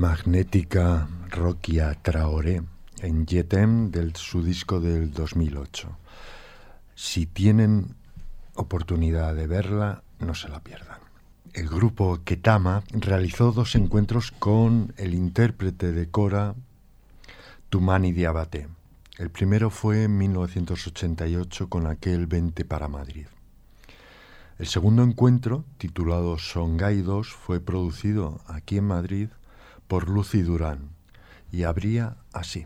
Magnética 0.00 1.10
Rokia 1.28 1.92
Traoré 1.92 2.62
en 3.02 3.26
Yetem 3.26 3.90
del 3.90 4.16
su 4.16 4.42
disco 4.42 4.80
del 4.80 5.12
2008. 5.12 5.94
Si 6.94 7.26
tienen 7.26 7.96
oportunidad 8.54 9.34
de 9.34 9.46
verla, 9.46 10.02
no 10.18 10.34
se 10.34 10.48
la 10.48 10.60
pierdan. 10.60 11.00
El 11.52 11.68
grupo 11.68 12.18
Ketama 12.24 12.82
realizó 12.92 13.52
dos 13.52 13.74
encuentros 13.74 14.30
con 14.30 14.94
el 14.96 15.12
intérprete 15.12 15.92
de 15.92 16.08
Cora, 16.08 16.54
Tumani 17.68 18.12
Diabate. 18.12 18.68
El 19.18 19.28
primero 19.28 19.68
fue 19.68 20.04
en 20.04 20.16
1988 20.16 21.68
con 21.68 21.86
aquel 21.86 22.26
20 22.26 22.64
para 22.64 22.88
Madrid. 22.88 23.26
El 24.58 24.66
segundo 24.66 25.02
encuentro, 25.02 25.66
titulado 25.76 26.38
Songai 26.38 27.02
2, 27.02 27.28
fue 27.28 27.60
producido 27.60 28.40
aquí 28.46 28.78
en 28.78 28.84
Madrid 28.84 29.28
por 29.90 30.08
Lucy 30.08 30.42
Durán 30.42 30.90
y 31.50 31.64
habría 31.64 32.14
así. 32.32 32.64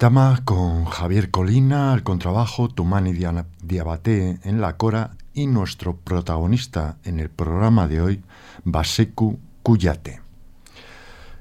Ketama 0.00 0.40
con 0.46 0.86
Javier 0.86 1.30
Colina 1.30 1.92
al 1.92 2.02
contrabajo, 2.02 2.70
Tumani 2.70 3.12
Diabate 3.12 4.40
en 4.44 4.62
la 4.62 4.78
cora 4.78 5.10
y 5.34 5.46
nuestro 5.46 5.94
protagonista 5.94 6.96
en 7.04 7.20
el 7.20 7.28
programa 7.28 7.86
de 7.86 8.00
hoy, 8.00 8.22
Baseku 8.64 9.38
Kuyate. 9.62 10.22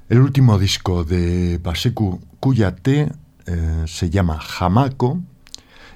El 0.10 0.20
último 0.20 0.60
disco 0.60 1.06
de 1.06 1.58
Baseku 1.64 2.20
Kuyate 2.42 3.14
eh, 3.46 3.84
se 3.88 4.10
llama 4.10 4.42
Jamako 4.42 5.22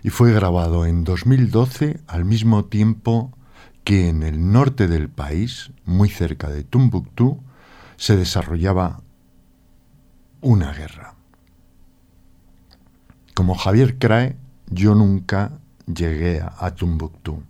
y 0.01 0.09
fue 0.09 0.31
grabado 0.31 0.85
en 0.85 1.03
2012 1.03 1.99
al 2.07 2.23
mismo 2.23 2.63
tiempo 2.63 3.37
que 3.83 4.07
en 4.07 4.23
el 4.23 4.53
norte 4.53 4.87
del 4.87 5.09
país, 5.09 5.71
muy 5.83 6.07
cerca 6.07 6.47
de 6.47 6.63
Tumbuctú, 6.63 7.43
se 7.97 8.15
desarrollaba 8.15 9.01
una 10.39 10.71
guerra. 10.71 11.02
Como 13.43 13.55
Javier 13.55 13.97
Crae, 13.97 14.37
yo 14.69 14.95
nunca 14.95 15.51
llegué 15.85 16.41
a, 16.41 16.71
Tumbuctú. 16.75 17.43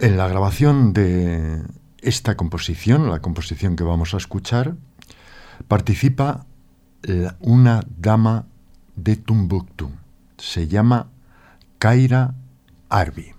En 0.00 0.18
la 0.18 0.28
grabación 0.28 0.92
de 0.92 1.62
esta 2.02 2.36
composición, 2.36 3.08
la 3.08 3.20
composición 3.20 3.74
que 3.74 3.84
vamos 3.84 4.12
a 4.12 4.18
escuchar, 4.18 4.74
participa 5.66 6.44
una 7.40 7.80
dama 7.96 8.44
de 8.96 9.16
Tumbuctú. 9.16 9.92
Se 10.36 10.68
llama 10.68 11.06
Kaira 11.78 12.34
Arbi. 12.90 13.32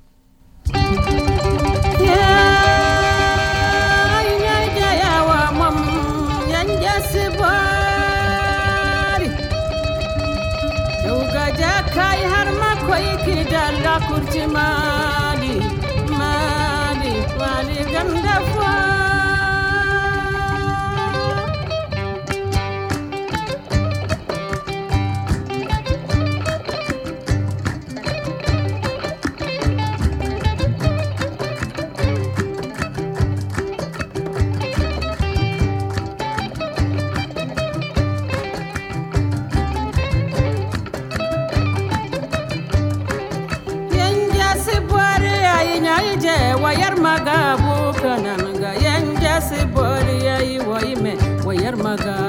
kurcuma. 14.08 14.78
maga 48.10 48.34
na 48.41 48.50
nga 48.58 48.72
yang 48.74 49.06
jasi 49.22 49.62
bori 49.69 50.26
ya 50.26 50.41
iwo 50.41 50.82
ime 50.82 51.13
wayar 51.45 51.78
maga 51.78 52.28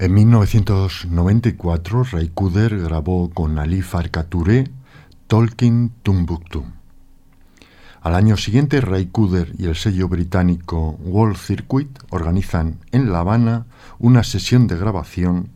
En 0.00 0.14
1994, 0.14 2.04
Ray 2.04 2.30
Cooder 2.32 2.78
grabó 2.78 3.28
con 3.28 3.58
Ali 3.58 3.82
Farka 3.82 4.22
Touré 4.22 4.70
Tolkien 5.26 5.92
Tumbuktu. 6.02 6.64
Al 8.00 8.14
año 8.14 8.38
siguiente, 8.38 8.80
Ray 8.80 9.08
Cooder 9.12 9.52
y 9.58 9.66
el 9.66 9.76
sello 9.76 10.08
británico 10.08 10.92
World 11.00 11.36
Circuit 11.36 11.90
organizan 12.08 12.78
en 12.92 13.12
La 13.12 13.18
Habana 13.18 13.66
una 13.98 14.24
sesión 14.24 14.66
de 14.68 14.78
grabación 14.78 15.50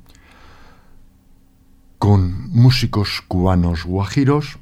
con 1.99 2.51
músicos 2.51 3.23
cubanos 3.27 3.87
guajiros 3.87 4.59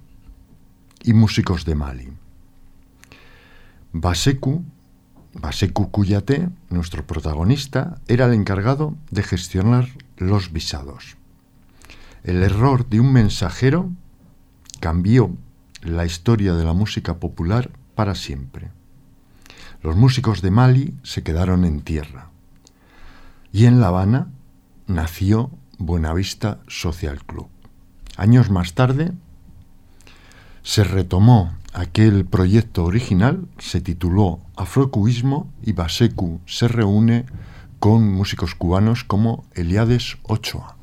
y 1.03 1.13
músicos 1.13 1.65
de 1.65 1.75
Mali. 1.75 2.09
Baseku, 3.91 4.65
Baseku 5.35 5.91
Kuyate, 5.91 6.51
nuestro 6.69 7.07
protagonista, 7.07 7.99
era 8.07 8.27
el 8.27 8.35
encargado 8.35 8.95
de 9.11 9.23
gestionar 9.23 9.89
los 10.17 10.53
visados. 10.53 11.17
El 12.23 12.43
error 12.43 12.89
de 12.89 13.01
un 13.01 13.13
mensajero 13.13 13.91
cambió 14.81 15.35
la 15.81 16.05
historia 16.05 16.55
de 16.55 16.65
la 16.65 16.73
música 16.73 17.19
popular 17.19 17.71
para 17.95 18.15
siempre. 18.15 18.71
Los 19.83 19.97
músicos 19.97 20.43
de 20.43 20.51
Mali 20.51 20.95
se 21.03 21.23
quedaron 21.23 21.65
en 21.65 21.81
tierra. 21.81 22.31
Y 23.53 23.67
en 23.67 23.81
La 23.81 23.89
Habana 23.89 24.29
nació 24.87 25.51
Buenavista 25.79 26.61
Social 26.69 27.25
Club. 27.25 27.49
Años 28.17 28.51
más 28.51 28.75
tarde 28.75 29.13
se 30.63 30.85
retomó 30.85 31.53
aquel 31.73 32.25
proyecto 32.25 32.85
original, 32.85 33.47
se 33.59 33.81
tituló 33.81 34.41
Afrocuismo 34.57 35.51
y 35.63 35.73
Basecu 35.73 36.41
se 36.47 36.69
reúne 36.69 37.27
con 37.79 38.13
músicos 38.13 38.55
cubanos 38.55 39.05
como 39.05 39.45
Eliades 39.55 40.19
Ochoa. 40.23 40.77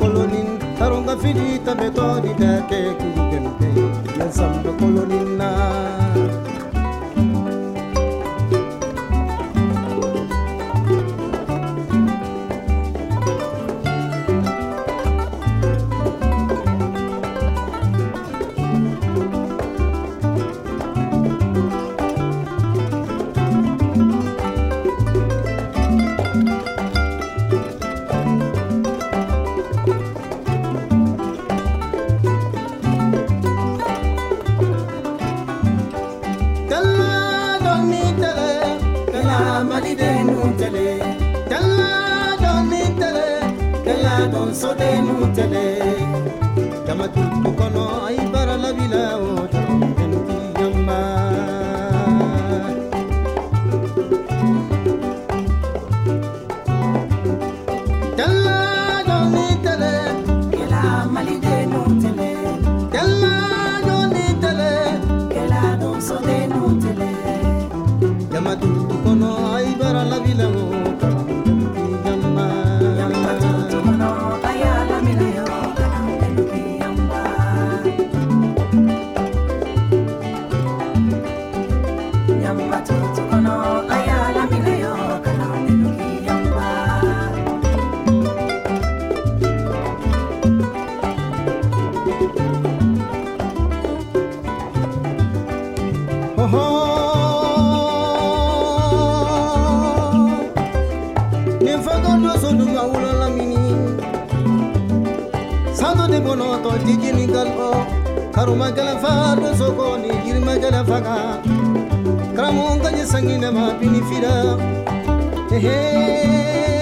kolonin 0.00 0.48
taronga 0.78 1.14
fini 1.22 1.48
tabe 1.64 1.88
to 1.96 2.06
di 2.24 2.32
da 2.42 2.52
ke 2.70 2.80
ku 3.00 3.08
gente 4.60 4.70
kolonina 4.80 5.50
gono 106.24 106.48
to 106.62 106.72
jijini 106.86 107.26
galbo 107.26 107.70
karuma 108.34 108.70
gala 108.76 108.94
faru 109.02 109.48
sokoni 109.58 110.10
girma 110.24 110.54
gala 110.62 110.84
faga 110.84 111.16
kramu 112.36 112.66
ngani 112.76 113.02
sangine 113.12 113.50
ma 113.56 113.64
bini 113.78 114.00
pinifira 114.00 114.34
ehe 115.56 116.79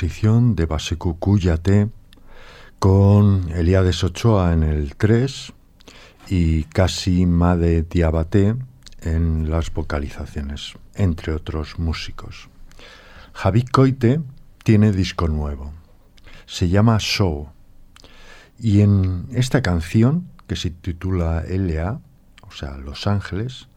de 0.00 0.64
Baseku 0.64 1.18
Kuyate 1.18 1.90
con 2.78 3.52
Eliades 3.52 4.02
Ochoa 4.02 4.54
en 4.54 4.62
el 4.62 4.96
3 4.96 5.52
y 6.30 6.64
Casi 6.64 7.26
Made 7.26 7.82
Diabate 7.82 8.56
en 9.02 9.50
las 9.50 9.70
vocalizaciones, 9.74 10.72
entre 10.94 11.34
otros 11.34 11.78
músicos. 11.78 12.48
Javi 13.34 13.62
Coite 13.66 14.22
tiene 14.64 14.90
disco 14.92 15.28
nuevo, 15.28 15.74
se 16.46 16.70
llama 16.70 16.96
Show, 16.98 17.50
y 18.58 18.80
en 18.80 19.26
esta 19.32 19.60
canción, 19.60 20.30
que 20.46 20.56
se 20.56 20.70
titula 20.70 21.44
LA, 21.46 22.00
o 22.48 22.52
sea, 22.52 22.78
Los 22.78 23.06
Ángeles, 23.06 23.68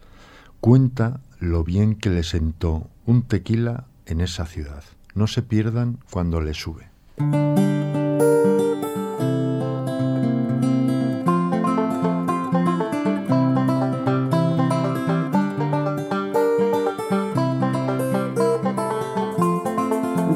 cuenta 0.62 1.20
lo 1.40 1.66
bien 1.66 1.96
que 1.96 2.10
le 2.10 2.24
sentó 2.24 2.90
un 3.06 3.24
tequila 3.24 3.88
en 4.06 4.22
esa 4.22 4.46
ciudad. 4.46 4.86
No 5.16 5.28
se 5.28 5.44
pierdan 5.44 6.00
cuando 6.10 6.42
le 6.42 6.54
sube. 6.56 6.90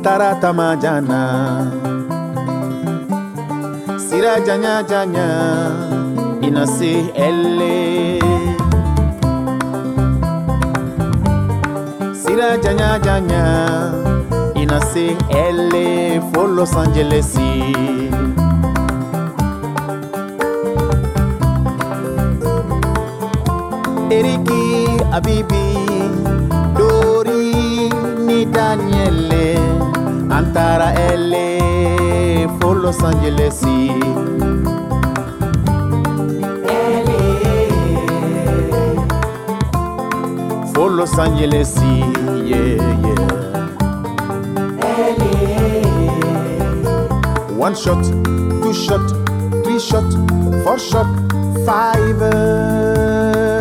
Tarata 0.03 0.53
majana 0.53 1.21
Sira 3.97 4.39
janya 4.45 4.83
janya 4.87 5.27
Inasi 6.41 7.11
elle 7.15 8.19
Sira 12.13 12.57
janya 12.61 12.99
Inasi 14.67 15.15
elle 15.29 16.21
For 16.33 16.49
Los 16.49 16.75
Angeles. 16.75 17.37
Eriki 24.11 24.87
Abibi 25.13 25.67
Dori 26.77 27.89
ni 28.25 28.45
Daniele 28.45 29.55
Antara 30.29 30.91
elle 30.95 32.49
For 32.59 32.75
Los 32.75 33.01
Angeles. 33.03 33.63
For 40.73 40.89
Los 40.91 41.17
Angeles 41.17 41.73
yeah 42.45 43.06
One 47.57 47.73
shot, 47.75 48.03
two 48.03 48.71
shot, 48.71 49.09
three 49.63 49.79
shot, 49.79 50.13
four 50.63 50.77
shot, 50.77 51.07
five. 51.65 53.56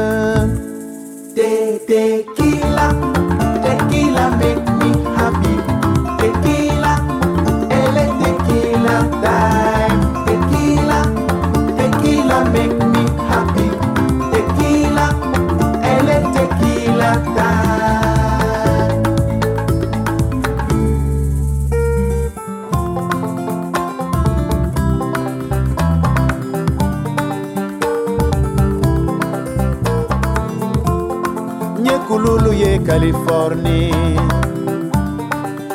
Californie. 32.96 33.92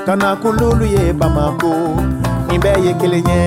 Kana 0.06 0.30
kululu 0.42 0.86
ye 0.96 1.14
bamako 1.20 1.74
nin 2.48 2.60
bɛɛ 2.64 2.78
ye 2.86 2.92
kelen 3.00 3.28
ye 3.32 3.42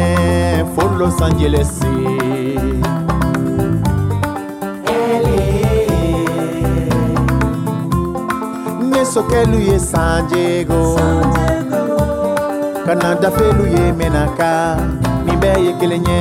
fo 0.75 0.83
los 0.99 1.19
angeles. 1.27 1.73
Nye 8.91 9.03
sokɛlu 9.13 9.59
ye 9.69 9.77
san 9.91 10.29
diego. 10.29 10.83
Kana 12.87 13.09
dafelu 13.23 13.65
ye 13.75 13.85
menaka 13.99 14.53
nin 15.27 15.37
bɛɛ 15.43 15.59
ye 15.67 15.73
kelen 15.81 16.07
ye 16.11 16.21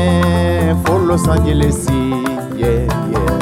fo 0.84 0.93
los 1.08 1.28
angeles. 1.34 1.80
Yeah, 2.62 2.89
yeah. 3.14 3.33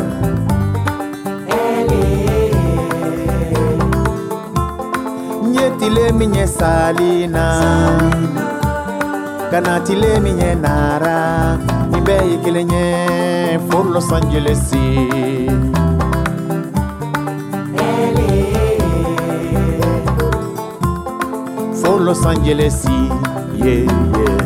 Nye 5.82 5.90
tile 5.90 6.12
min 6.12 6.34
ye 6.36 6.48
salina. 6.48 7.46
Kana 9.52 9.80
tile 9.86 10.20
min 10.20 10.38
ye 10.40 10.56
nara. 10.56 11.58
Nin 11.92 12.04
bɛɛ 12.04 12.24
ye 12.30 12.38
kelen 12.44 12.72
ye 12.72 13.58
fo 13.70 13.84
los 13.84 14.12
angeles. 14.12 14.70
Fo 21.82 21.98
los 21.98 22.26
angeles. 22.26 22.86
Yeah, 23.56 23.86
yeah. 23.86 24.42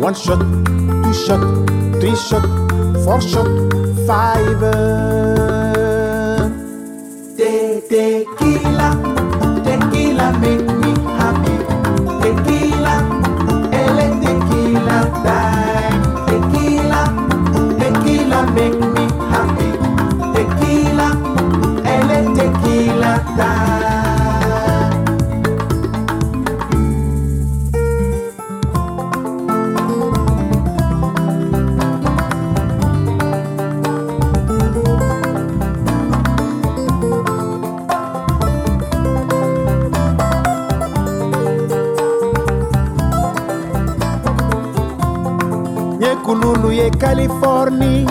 one 0.00 0.14
shot 0.14 0.40
two 0.40 1.14
shot 1.24 1.42
three 2.00 2.16
shot 2.16 2.44
four 3.04 3.20
shot 3.20 3.48
five 4.06 5.91
ye 47.12 47.26
californie. 47.28 48.06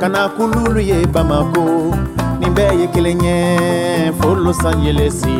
Kana 0.00 0.28
kululu 0.28 0.80
ye 0.80 1.06
bamako 1.06 1.94
nin 2.40 2.54
bɛɛ 2.54 2.80
ye 2.80 2.86
kelen 2.94 3.24
ye 3.24 4.12
fo 4.18 4.34
los 4.34 4.58
angelesi 4.58 5.36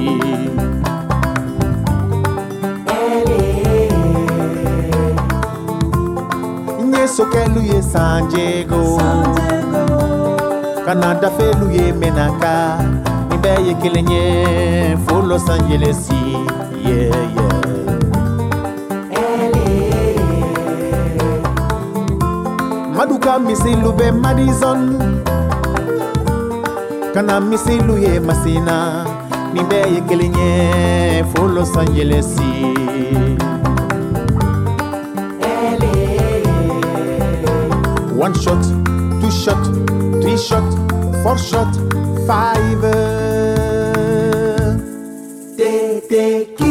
n 6.80 6.92
ye 6.94 7.04
sokɛlu 7.16 7.60
ye 7.70 7.82
san 7.82 8.28
diego 8.30 8.98
kana 10.86 11.14
dafelu 11.20 11.66
ye 11.70 11.92
menaka 11.92 12.80
nin 13.28 13.38
bɛɛ 13.42 13.66
ye 13.66 13.74
kelen 13.82 14.08
ye 14.10 14.96
fo 15.06 15.20
los 15.20 15.44
angelesi 15.54 16.15
maduka 22.96 23.38
misilu 23.46 23.90
bɛ 23.98 24.06
madison. 24.22 24.80
Kana 27.14 27.40
misilu 27.40 27.94
ye 28.04 28.12
masina. 28.28 28.76
Nin 29.54 29.64
bɛɛ 29.70 29.86
ye 29.94 30.00
kelen 30.08 30.34
ye 30.40 31.22
fo 31.32 31.42
los 31.54 31.72
angelesi 31.82 32.52
one 38.24 38.34
shot 38.42 38.62
two 39.20 39.30
shot 39.42 39.62
three 40.22 40.38
shot 40.38 40.66
four 41.22 41.38
shot 41.38 41.72
five. 42.28 42.82
Te- 45.56 46.00
Tequila, 46.10 46.65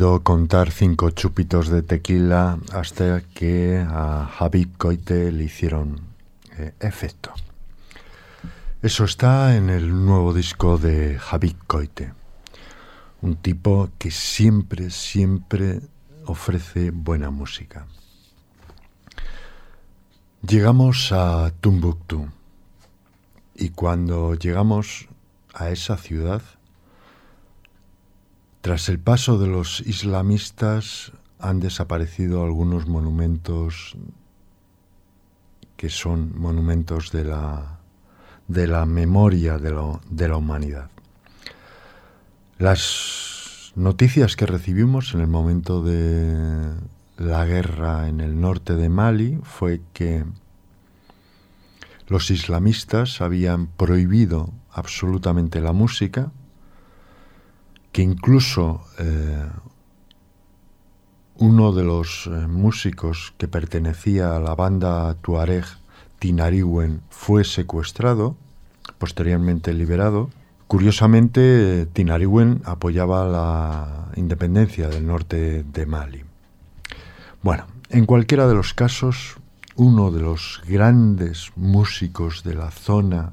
Contar 0.00 0.70
cinco 0.70 1.10
chupitos 1.10 1.68
de 1.68 1.82
tequila 1.82 2.58
hasta 2.72 3.20
que 3.20 3.84
a 3.86 4.30
Habib 4.38 4.74
Koite 4.78 5.30
le 5.30 5.44
hicieron 5.44 6.00
eh, 6.56 6.72
efecto. 6.80 7.34
Eso 8.80 9.04
está 9.04 9.54
en 9.56 9.68
el 9.68 10.06
nuevo 10.06 10.32
disco 10.32 10.78
de 10.78 11.20
Habib 11.30 11.54
Koite. 11.66 12.14
Un 13.20 13.36
tipo 13.36 13.90
que 13.98 14.10
siempre, 14.10 14.88
siempre 14.88 15.82
ofrece 16.24 16.92
buena 16.92 17.28
música. 17.28 17.86
Llegamos 20.40 21.12
a 21.12 21.52
Tumbuktu 21.60 22.26
y 23.54 23.68
cuando 23.68 24.34
llegamos 24.34 25.08
a 25.52 25.68
esa 25.68 25.98
ciudad, 25.98 26.40
tras 28.60 28.88
el 28.88 28.98
paso 28.98 29.38
de 29.38 29.46
los 29.46 29.80
islamistas 29.80 31.12
han 31.38 31.60
desaparecido 31.60 32.44
algunos 32.44 32.86
monumentos 32.86 33.96
que 35.76 35.88
son 35.88 36.38
monumentos 36.38 37.10
de 37.10 37.24
la, 37.24 37.78
de 38.48 38.66
la 38.66 38.84
memoria 38.84 39.56
de, 39.56 39.74
de 40.10 40.28
la 40.28 40.36
humanidad. 40.36 40.90
Las 42.58 43.72
noticias 43.76 44.36
que 44.36 44.44
recibimos 44.44 45.14
en 45.14 45.20
el 45.20 45.26
momento 45.26 45.82
de 45.82 46.74
la 47.16 47.46
guerra 47.46 48.08
en 48.08 48.20
el 48.20 48.38
norte 48.38 48.76
de 48.76 48.90
Mali 48.90 49.38
fue 49.42 49.80
que 49.94 50.24
los 52.08 52.30
islamistas 52.30 53.22
habían 53.22 53.68
prohibido 53.68 54.52
absolutamente 54.72 55.60
la 55.60 55.72
música, 55.72 56.32
que 57.92 58.02
incluso 58.02 58.82
eh, 58.98 59.48
uno 61.36 61.72
de 61.72 61.84
los 61.84 62.26
eh, 62.26 62.30
músicos 62.46 63.34
que 63.38 63.48
pertenecía 63.48 64.36
a 64.36 64.40
la 64.40 64.54
banda 64.54 65.14
Tuareg 65.22 65.64
Tinariwen 66.18 67.00
fue 67.08 67.44
secuestrado, 67.44 68.36
posteriormente 68.98 69.72
liberado. 69.72 70.30
Curiosamente, 70.68 71.86
Tinariwen 71.86 72.62
apoyaba 72.64 73.24
la 73.24 74.12
independencia 74.16 74.88
del 74.88 75.06
norte 75.06 75.64
de 75.64 75.86
Mali. 75.86 76.22
Bueno, 77.42 77.64
en 77.88 78.04
cualquiera 78.04 78.46
de 78.46 78.54
los 78.54 78.74
casos, 78.74 79.38
uno 79.76 80.10
de 80.10 80.20
los 80.20 80.62
grandes 80.68 81.50
músicos 81.56 82.44
de 82.44 82.54
la 82.54 82.70
zona 82.70 83.32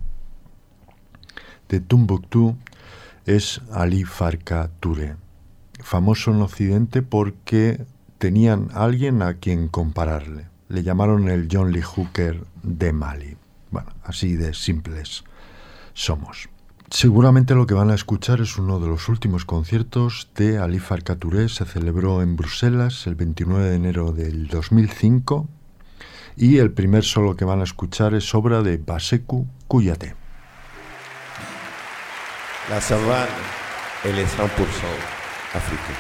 de 1.68 1.82
Tumbuktu 1.82 2.56
es 3.28 3.62
Ali 3.74 4.06
Farka 4.06 4.72
Touré, 4.80 5.18
famoso 5.82 6.32
en 6.32 6.42
Occidente 6.42 7.02
porque 7.02 7.86
tenían 8.18 8.70
alguien 8.74 9.22
a 9.22 9.36
quien 9.36 9.68
compararle. 9.68 10.48
Le 10.70 10.82
llamaron 10.82 11.28
el 11.28 11.50
John 11.52 11.74
Lee 11.74 11.82
Hooker 11.82 12.46
de 12.64 12.94
Mali. 12.94 13.36
Bueno, 13.70 13.90
así 14.04 14.38
de 14.38 14.54
simples 14.54 15.26
somos. 15.94 16.50
Seguramente 16.90 17.54
lo 17.54 17.68
que 17.68 17.74
van 17.74 17.92
a 17.92 17.96
escuchar 17.96 18.40
es 18.40 18.58
uno 18.58 18.80
de 18.80 18.88
los 18.88 19.10
últimos 19.10 19.44
conciertos 19.44 20.30
de 20.36 20.58
Ali 20.58 20.80
Farka 20.80 21.18
Touré. 21.18 21.50
Se 21.50 21.66
celebró 21.66 22.22
en 22.22 22.38
Bruselas 22.38 23.08
el 23.08 23.16
29 23.16 23.66
de 23.66 23.76
enero 23.76 24.14
del 24.14 24.48
2005 24.48 25.50
y 26.38 26.60
el 26.60 26.72
primer 26.72 27.04
solo 27.04 27.36
que 27.36 27.44
van 27.44 27.60
a 27.60 27.66
escuchar 27.66 28.14
es 28.14 28.34
obra 28.34 28.62
de 28.62 28.78
Baseku 28.78 29.48
Kuyate. 29.68 30.27
La 32.70 32.82
savane, 32.82 33.30
elle 34.04 34.20
est 34.20 34.26
100% 34.26 34.48
africaine. 35.54 35.96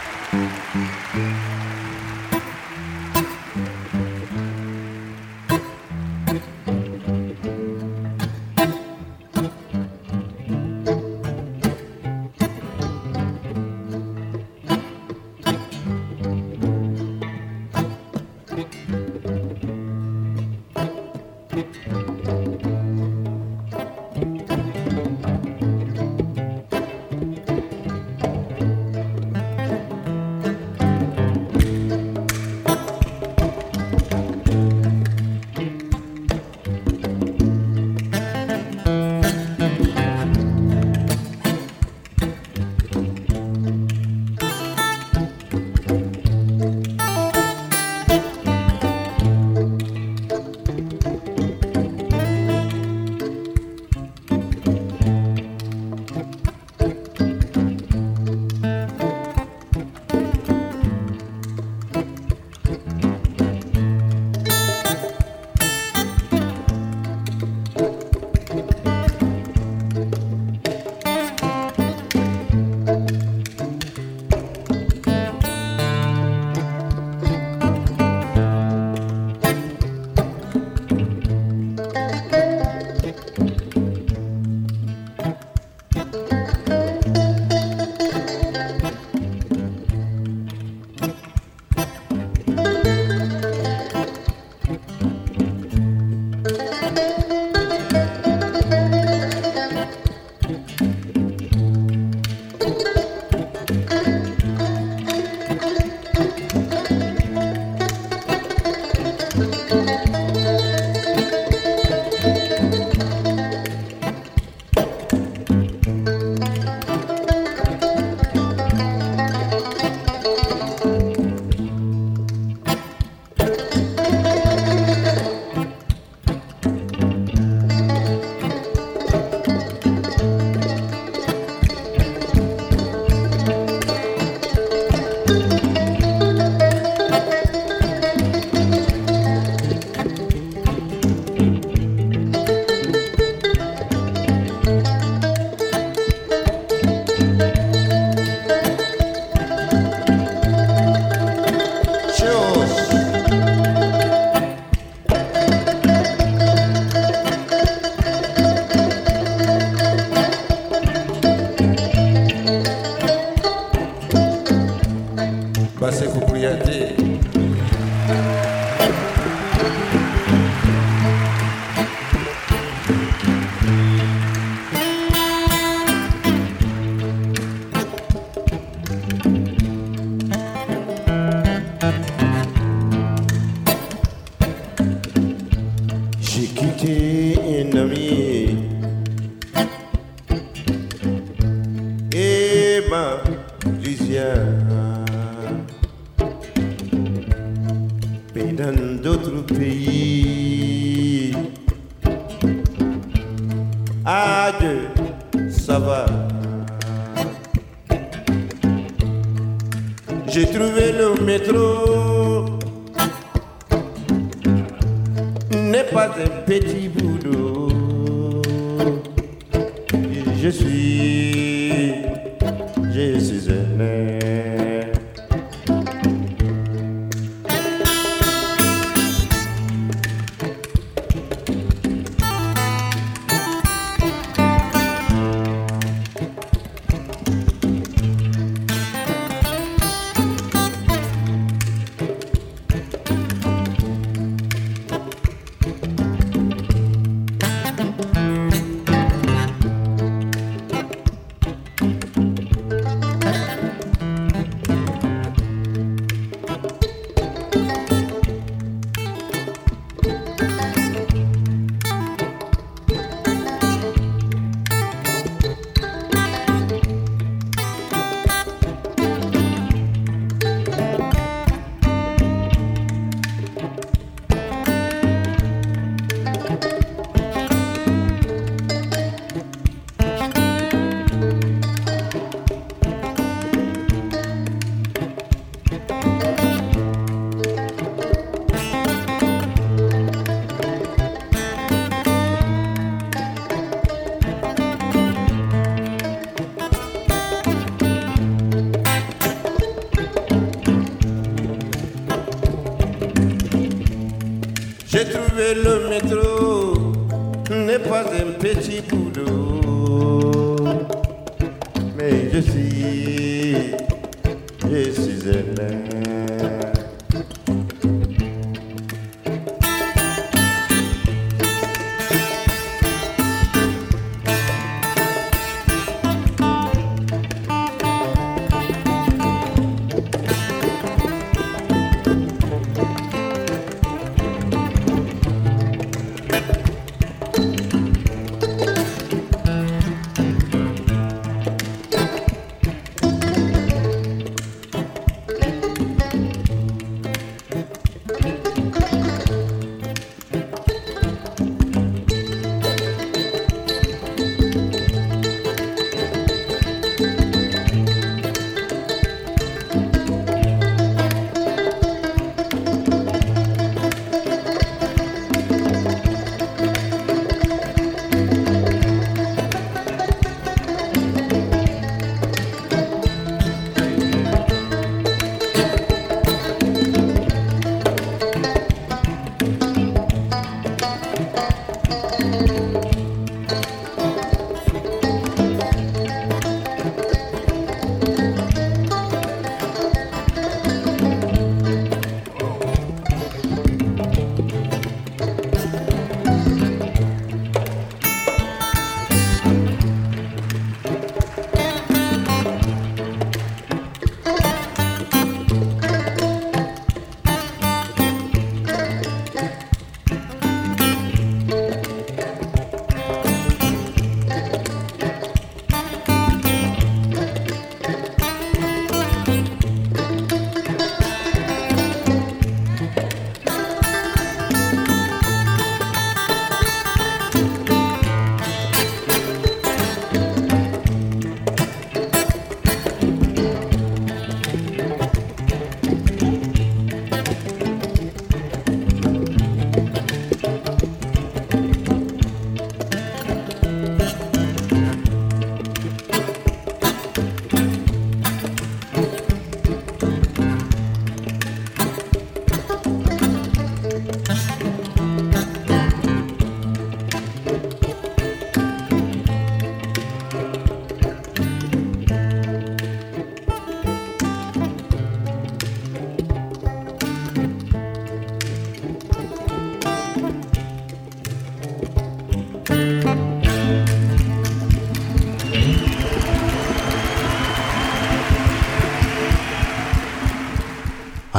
Pas 308.54 308.60
un 308.60 309.07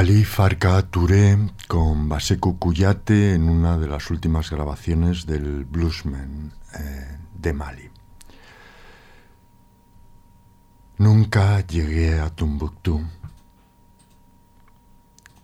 Ali 0.08 0.24
Farka 0.24 0.80
Touré 0.88 1.36
con 1.66 2.08
Baseku 2.08 2.58
Kuyate 2.58 3.34
en 3.34 3.46
una 3.46 3.76
de 3.76 3.88
las 3.88 4.08
últimas 4.08 4.50
grabaciones 4.50 5.26
del 5.26 5.66
bluesman 5.66 6.50
eh, 6.80 7.18
de 7.34 7.52
Mali. 7.52 7.90
Nunca 10.96 11.60
llegué 11.60 12.20
a 12.20 12.30
Tumbuktu, 12.30 13.02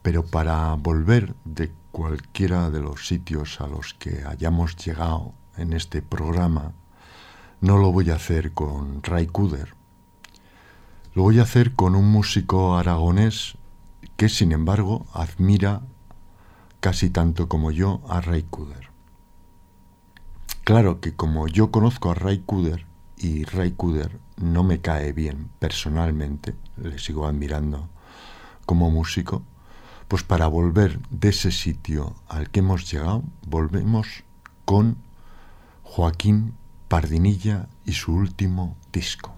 Pero 0.01 0.25
para 0.25 0.73
volver 0.77 1.35
de 1.45 1.71
cualquiera 1.93 2.71
de 2.71 2.81
los 2.81 3.07
sitios 3.07 3.61
a 3.61 3.67
los 3.67 3.93
que 3.93 4.25
hayamos 4.25 4.77
llegado 4.77 5.35
en 5.59 5.75
este 5.75 6.01
programa, 6.01 6.73
no 7.61 7.77
lo 7.77 7.93
voy 7.93 8.09
a 8.09 8.15
hacer 8.15 8.53
con 8.55 9.03
Ray 9.03 9.27
Kuder. 9.27 9.75
Lo 11.12 11.21
voy 11.21 11.39
a 11.39 11.43
hacer 11.43 11.75
con 11.75 11.95
un 11.95 12.11
músico 12.11 12.79
aragonés 12.79 13.59
que, 14.17 14.29
sin 14.29 14.53
embargo, 14.53 15.07
admira 15.12 15.83
casi 16.81 17.11
tanto 17.11 17.49
como 17.49 17.71
yo 17.71 18.03
a 18.09 18.21
Ray 18.21 18.43
Kuder. 18.43 18.91
Claro 20.65 21.01
que 21.01 21.15
como 21.15 21.47
yo 21.49 21.71
conozco 21.71 22.11
a 22.11 22.15
Ray 22.15 22.41
Kuder 22.41 22.87
y 23.17 23.45
Ray 23.45 23.73
Kuder 23.73 24.19
no 24.37 24.65
me 24.65 24.81
cae 24.81 25.12
bien 25.12 25.51
personalmente, 25.59 26.55
le 26.77 26.99
sigo 26.99 27.27
admirando 27.27 27.89
como 28.67 28.91
músico, 28.91 29.43
pues 30.09 30.23
para 30.23 30.47
volver 30.47 31.01
de 31.11 31.31
ese 31.31 31.51
sitio 31.51 32.15
al 32.29 32.51
que 32.51 32.61
hemos 32.61 32.91
llegado, 32.91 33.23
volvemos 33.47 34.25
con 34.65 34.97
Joaquín 35.83 36.55
Pardinilla 36.89 37.69
y 37.85 37.93
su 37.93 38.15
último 38.15 38.77
disco. 38.93 39.35